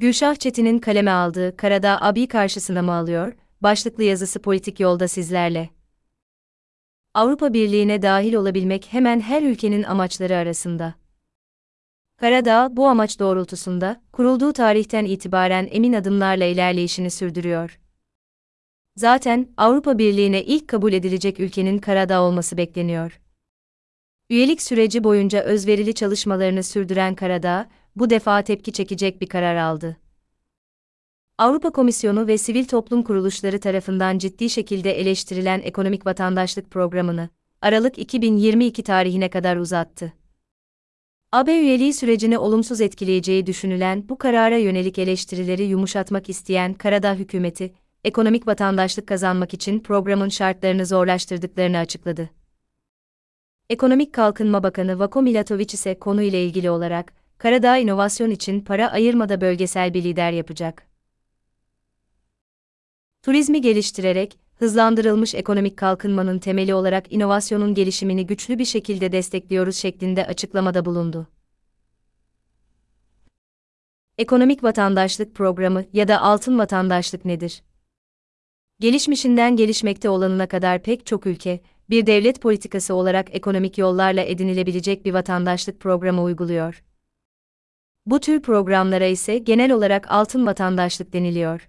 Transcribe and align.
Gülşah 0.00 0.34
Çetin'in 0.34 0.78
kaleme 0.78 1.10
aldığı 1.10 1.56
Karadağ 1.56 1.98
abi 2.00 2.26
karşısına 2.26 2.82
mı 2.82 2.92
alıyor? 2.92 3.32
Başlıklı 3.60 4.04
yazısı 4.04 4.42
politik 4.42 4.80
yolda 4.80 5.08
sizlerle. 5.08 5.70
Avrupa 7.14 7.54
Birliği'ne 7.54 8.02
dahil 8.02 8.34
olabilmek 8.34 8.86
hemen 8.90 9.20
her 9.20 9.42
ülkenin 9.42 9.82
amaçları 9.82 10.36
arasında. 10.36 10.94
Karadağ 12.16 12.76
bu 12.76 12.86
amaç 12.86 13.18
doğrultusunda 13.18 14.02
kurulduğu 14.12 14.52
tarihten 14.52 15.04
itibaren 15.04 15.68
emin 15.70 15.92
adımlarla 15.92 16.44
ilerleyişini 16.44 17.10
sürdürüyor. 17.10 17.80
Zaten 18.96 19.48
Avrupa 19.56 19.98
Birliği'ne 19.98 20.44
ilk 20.44 20.68
kabul 20.68 20.92
edilecek 20.92 21.40
ülkenin 21.40 21.78
Karadağ 21.78 22.22
olması 22.22 22.56
bekleniyor. 22.56 23.20
Üyelik 24.30 24.62
süreci 24.62 25.04
boyunca 25.04 25.40
özverili 25.40 25.94
çalışmalarını 25.94 26.62
sürdüren 26.62 27.14
Karadağ, 27.14 27.68
bu 27.98 28.10
defa 28.10 28.42
tepki 28.42 28.72
çekecek 28.72 29.20
bir 29.20 29.26
karar 29.26 29.56
aldı. 29.56 29.96
Avrupa 31.38 31.70
Komisyonu 31.70 32.26
ve 32.26 32.38
sivil 32.38 32.64
toplum 32.64 33.02
kuruluşları 33.02 33.60
tarafından 33.60 34.18
ciddi 34.18 34.50
şekilde 34.50 35.00
eleştirilen 35.00 35.60
ekonomik 35.64 36.06
vatandaşlık 36.06 36.70
programını 36.70 37.28
Aralık 37.62 37.98
2022 37.98 38.82
tarihine 38.82 39.30
kadar 39.30 39.56
uzattı. 39.56 40.12
AB 41.32 41.60
üyeliği 41.60 41.92
sürecini 41.92 42.38
olumsuz 42.38 42.80
etkileyeceği 42.80 43.46
düşünülen 43.46 44.08
bu 44.08 44.18
karara 44.18 44.56
yönelik 44.56 44.98
eleştirileri 44.98 45.62
yumuşatmak 45.62 46.28
isteyen 46.28 46.74
Karadağ 46.74 47.14
hükümeti, 47.14 47.74
ekonomik 48.04 48.46
vatandaşlık 48.46 49.06
kazanmak 49.06 49.54
için 49.54 49.80
programın 49.80 50.28
şartlarını 50.28 50.86
zorlaştırdıklarını 50.86 51.78
açıkladı. 51.78 52.30
Ekonomik 53.70 54.12
Kalkınma 54.12 54.62
Bakanı 54.62 54.98
Vako 54.98 55.22
Milatovic 55.22 55.68
ise 55.72 55.98
konuyla 55.98 56.38
ilgili 56.38 56.70
olarak, 56.70 57.12
Karadağ 57.38 57.76
inovasyon 57.76 58.30
için 58.30 58.60
para 58.60 58.90
ayırmada 58.90 59.40
bölgesel 59.40 59.94
bir 59.94 60.04
lider 60.04 60.32
yapacak. 60.32 60.88
Turizmi 63.22 63.60
geliştirerek, 63.60 64.38
hızlandırılmış 64.54 65.34
ekonomik 65.34 65.76
kalkınmanın 65.76 66.38
temeli 66.38 66.74
olarak 66.74 67.12
inovasyonun 67.12 67.74
gelişimini 67.74 68.26
güçlü 68.26 68.58
bir 68.58 68.64
şekilde 68.64 69.12
destekliyoruz 69.12 69.76
şeklinde 69.76 70.26
açıklamada 70.26 70.84
bulundu. 70.84 71.28
Ekonomik 74.18 74.64
vatandaşlık 74.64 75.34
programı 75.34 75.84
ya 75.92 76.08
da 76.08 76.20
altın 76.20 76.58
vatandaşlık 76.58 77.24
nedir? 77.24 77.62
Gelişmişinden 78.80 79.56
gelişmekte 79.56 80.08
olanına 80.08 80.48
kadar 80.48 80.82
pek 80.82 81.06
çok 81.06 81.26
ülke, 81.26 81.60
bir 81.90 82.06
devlet 82.06 82.40
politikası 82.40 82.94
olarak 82.94 83.34
ekonomik 83.34 83.78
yollarla 83.78 84.20
edinilebilecek 84.20 85.04
bir 85.04 85.14
vatandaşlık 85.14 85.80
programı 85.80 86.22
uyguluyor. 86.22 86.82
Bu 88.08 88.20
tür 88.20 88.42
programlara 88.42 89.06
ise 89.06 89.38
genel 89.38 89.72
olarak 89.72 90.10
altın 90.10 90.46
vatandaşlık 90.46 91.12
deniliyor. 91.12 91.68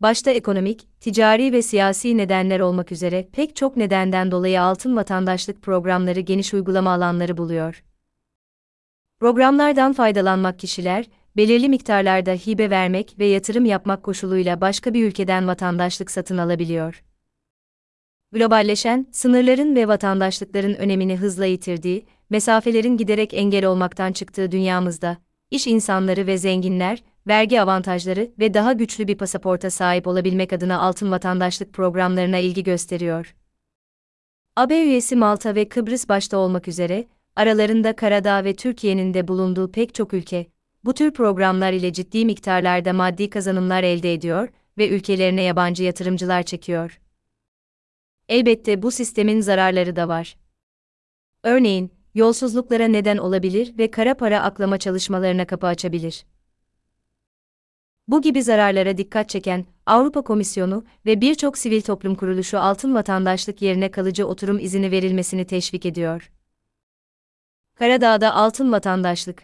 Başta 0.00 0.30
ekonomik, 0.30 1.00
ticari 1.00 1.52
ve 1.52 1.62
siyasi 1.62 2.16
nedenler 2.16 2.60
olmak 2.60 2.92
üzere 2.92 3.28
pek 3.32 3.56
çok 3.56 3.76
nedenden 3.76 4.30
dolayı 4.30 4.62
altın 4.62 4.96
vatandaşlık 4.96 5.62
programları 5.62 6.20
geniş 6.20 6.54
uygulama 6.54 6.90
alanları 6.90 7.36
buluyor. 7.36 7.84
Programlardan 9.20 9.92
faydalanmak 9.92 10.58
kişiler, 10.58 11.06
belirli 11.36 11.68
miktarlarda 11.68 12.32
hibe 12.32 12.70
vermek 12.70 13.18
ve 13.18 13.26
yatırım 13.26 13.64
yapmak 13.64 14.02
koşuluyla 14.02 14.60
başka 14.60 14.94
bir 14.94 15.04
ülkeden 15.04 15.46
vatandaşlık 15.46 16.10
satın 16.10 16.38
alabiliyor. 16.38 17.04
Globalleşen, 18.32 19.06
sınırların 19.12 19.76
ve 19.76 19.88
vatandaşlıkların 19.88 20.74
önemini 20.74 21.16
hızla 21.16 21.46
yitirdiği, 21.46 22.06
mesafelerin 22.30 22.96
giderek 22.96 23.34
engel 23.34 23.64
olmaktan 23.64 24.12
çıktığı 24.12 24.52
dünyamızda, 24.52 25.16
iş 25.50 25.66
insanları 25.66 26.26
ve 26.26 26.38
zenginler, 26.38 27.02
vergi 27.26 27.60
avantajları 27.60 28.30
ve 28.38 28.54
daha 28.54 28.72
güçlü 28.72 29.08
bir 29.08 29.18
pasaporta 29.18 29.70
sahip 29.70 30.06
olabilmek 30.06 30.52
adına 30.52 30.80
altın 30.80 31.10
vatandaşlık 31.10 31.72
programlarına 31.72 32.38
ilgi 32.38 32.62
gösteriyor. 32.62 33.34
AB 34.56 34.82
üyesi 34.82 35.16
Malta 35.16 35.54
ve 35.54 35.68
Kıbrıs 35.68 36.08
başta 36.08 36.36
olmak 36.36 36.68
üzere, 36.68 37.06
aralarında 37.36 37.96
Karadağ 37.96 38.44
ve 38.44 38.56
Türkiye'nin 38.56 39.14
de 39.14 39.28
bulunduğu 39.28 39.72
pek 39.72 39.94
çok 39.94 40.14
ülke, 40.14 40.46
bu 40.84 40.94
tür 40.94 41.12
programlar 41.12 41.72
ile 41.72 41.92
ciddi 41.92 42.24
miktarlarda 42.24 42.92
maddi 42.92 43.30
kazanımlar 43.30 43.82
elde 43.82 44.12
ediyor 44.12 44.48
ve 44.78 44.88
ülkelerine 44.88 45.42
yabancı 45.42 45.84
yatırımcılar 45.84 46.42
çekiyor. 46.42 46.98
Elbette 48.28 48.82
bu 48.82 48.90
sistemin 48.90 49.40
zararları 49.40 49.96
da 49.96 50.08
var. 50.08 50.36
Örneğin, 51.42 51.90
yolsuzluklara 52.14 52.88
neden 52.88 53.16
olabilir 53.16 53.78
ve 53.78 53.90
kara 53.90 54.14
para 54.14 54.42
aklama 54.42 54.78
çalışmalarına 54.78 55.46
kapı 55.46 55.66
açabilir. 55.66 56.24
Bu 58.08 58.22
gibi 58.22 58.42
zararlara 58.42 58.96
dikkat 58.96 59.28
çeken 59.28 59.64
Avrupa 59.86 60.22
Komisyonu 60.22 60.84
ve 61.06 61.20
birçok 61.20 61.58
sivil 61.58 61.80
toplum 61.80 62.14
kuruluşu 62.14 62.58
altın 62.58 62.94
vatandaşlık 62.94 63.62
yerine 63.62 63.90
kalıcı 63.90 64.26
oturum 64.26 64.58
izni 64.58 64.90
verilmesini 64.90 65.44
teşvik 65.44 65.86
ediyor. 65.86 66.32
Karadağ'da 67.74 68.34
altın 68.34 68.72
vatandaşlık 68.72 69.42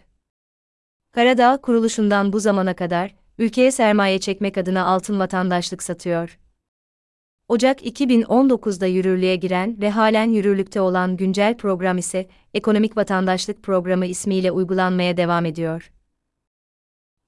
Karadağ 1.11 1.57
kuruluşundan 1.57 2.33
bu 2.33 2.39
zamana 2.39 2.75
kadar 2.75 3.15
ülkeye 3.37 3.71
sermaye 3.71 4.19
çekmek 4.19 4.57
adına 4.57 4.85
altın 4.85 5.19
vatandaşlık 5.19 5.83
satıyor. 5.83 6.39
Ocak 7.49 7.85
2019'da 7.85 8.85
yürürlüğe 8.85 9.35
giren 9.35 9.81
ve 9.81 9.89
halen 9.89 10.29
yürürlükte 10.29 10.81
olan 10.81 11.17
güncel 11.17 11.57
program 11.57 11.97
ise 11.97 12.27
Ekonomik 12.53 12.97
Vatandaşlık 12.97 13.63
Programı 13.63 14.05
ismiyle 14.05 14.51
uygulanmaya 14.51 15.17
devam 15.17 15.45
ediyor. 15.45 15.91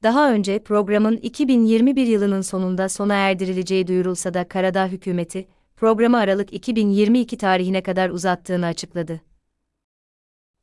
Daha 0.04 0.34
önce 0.34 0.64
programın 0.64 1.18
2021 1.18 2.08
yılının 2.08 2.42
sonunda 2.42 2.90
sona 2.90 3.14
erdirileceği 3.16 3.88
duyurulsa 3.88 4.34
da 4.34 4.48
Karadağ 4.48 4.88
hükümeti, 4.88 5.48
programı 5.76 6.18
Aralık 6.18 6.54
2022 6.54 7.38
tarihine 7.38 7.84
kadar 7.84 8.10
uzattığını 8.10 8.66
açıkladı. 8.66 9.22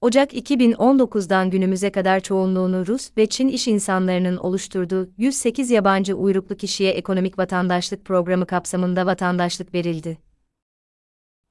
Ocak 0.01 0.35
2019'dan 0.35 1.51
günümüze 1.51 1.91
kadar 1.91 2.21
çoğunluğunu 2.21 2.87
Rus 2.87 3.11
ve 3.17 3.27
Çin 3.27 3.49
iş 3.49 3.69
insanlarının 3.69 4.37
oluşturduğu 4.37 5.11
108 5.17 5.71
yabancı 5.71 6.15
uyruklu 6.15 6.57
kişiye 6.57 6.91
ekonomik 6.91 7.39
vatandaşlık 7.39 8.05
programı 8.05 8.47
kapsamında 8.47 9.07
vatandaşlık 9.07 9.75
verildi. 9.75 10.19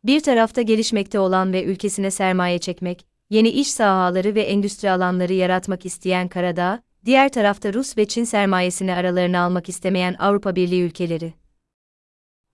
Bir 0.03 0.19
tarafta 0.19 0.61
gelişmekte 0.61 1.19
olan 1.19 1.53
ve 1.53 1.63
ülkesine 1.63 2.11
sermaye 2.11 2.59
çekmek, 2.59 3.05
yeni 3.29 3.49
iş 3.49 3.71
sahaları 3.71 4.35
ve 4.35 4.41
endüstri 4.41 4.91
alanları 4.91 5.33
yaratmak 5.33 5.85
isteyen 5.85 6.27
Karadağ, 6.27 6.81
diğer 7.05 7.29
tarafta 7.29 7.73
Rus 7.73 7.97
ve 7.97 8.05
Çin 8.05 8.23
sermayesini 8.23 8.93
aralarına 8.93 9.39
almak 9.39 9.69
istemeyen 9.69 10.15
Avrupa 10.19 10.55
Birliği 10.55 10.81
ülkeleri. 10.81 11.33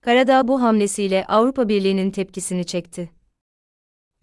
Karadağ 0.00 0.48
bu 0.48 0.62
hamlesiyle 0.62 1.24
Avrupa 1.26 1.68
Birliği'nin 1.68 2.10
tepkisini 2.10 2.64
çekti. 2.64 3.10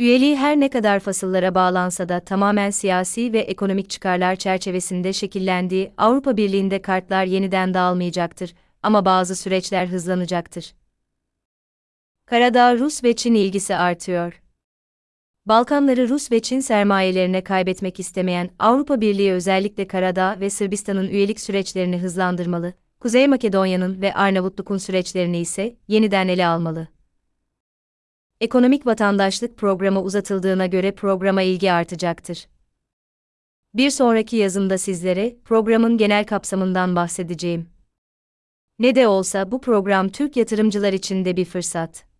Üyeliği 0.02 0.38
her 0.38 0.60
ne 0.60 0.70
kadar 0.70 1.00
fasıllara 1.00 1.56
bağlansa 1.56 2.10
da 2.10 2.20
tamamen 2.20 2.70
siyasi 2.70 3.34
ve 3.34 3.40
ekonomik 3.40 3.90
çıkarlar 3.90 4.36
çerçevesinde 4.36 5.14
şekillendiği 5.14 5.94
Avrupa 5.98 6.38
Birliği'nde 6.38 6.82
kartlar 6.82 7.26
yeniden 7.26 7.74
dağılmayacaktır 7.74 8.54
ama 8.84 9.06
bazı 9.06 9.36
süreçler 9.36 9.88
hızlanacaktır. 9.88 10.74
Karadağ 12.26 12.78
Rus 12.78 13.04
ve 13.04 13.16
Çin 13.16 13.34
ilgisi 13.34 13.76
artıyor. 13.76 14.42
Balkanları 15.46 16.10
Rus 16.10 16.32
ve 16.32 16.40
Çin 16.40 16.60
sermayelerine 16.60 17.44
kaybetmek 17.44 18.00
istemeyen 18.00 18.50
Avrupa 18.60 19.02
Birliği 19.02 19.32
özellikle 19.32 19.88
Karadağ 19.88 20.38
ve 20.40 20.50
Sırbistan'ın 20.50 21.08
üyelik 21.08 21.40
süreçlerini 21.40 21.98
hızlandırmalı, 21.98 22.74
Kuzey 23.00 23.28
Makedonya'nın 23.28 24.02
ve 24.02 24.14
Arnavutluk'un 24.14 24.78
süreçlerini 24.78 25.40
ise 25.40 25.76
yeniden 25.88 26.28
ele 26.28 26.48
almalı. 26.48 26.88
Ekonomik 28.42 28.86
vatandaşlık 28.86 29.58
programı 29.58 30.02
uzatıldığına 30.02 30.66
göre 30.66 30.96
programa 30.96 31.42
ilgi 31.42 31.72
artacaktır. 31.72 32.48
Bir 33.74 33.90
sonraki 33.90 34.36
yazımda 34.36 34.78
sizlere 34.78 35.36
programın 35.46 35.98
genel 35.98 36.26
kapsamından 36.26 36.96
bahsedeceğim. 36.96 37.70
Ne 38.80 38.96
de 38.96 39.08
olsa 39.08 39.52
bu 39.52 39.62
program 39.62 40.10
Türk 40.10 40.38
yatırımcılar 40.38 40.94
için 40.94 41.26
de 41.26 41.38
bir 41.38 41.46
fırsat. 41.46 42.11